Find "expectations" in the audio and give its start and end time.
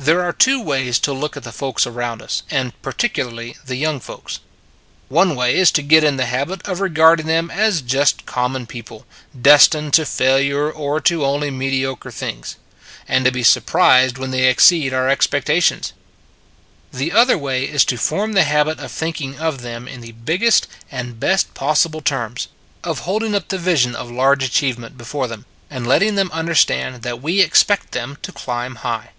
15.08-15.92